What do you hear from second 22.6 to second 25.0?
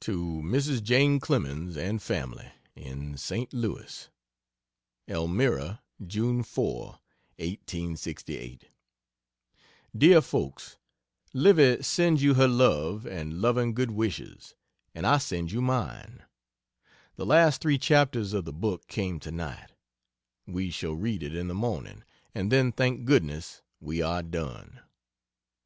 thank goodness, we are done.